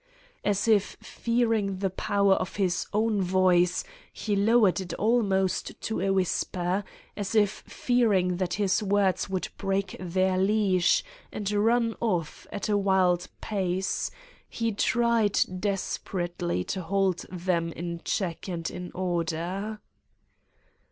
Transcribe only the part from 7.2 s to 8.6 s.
if fearing that